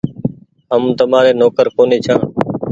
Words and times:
هم 0.71 0.83
تمآري 0.99 1.31
نوڪر 1.41 1.65
ڪونيٚ 1.75 2.03
ڇآن 2.05 2.19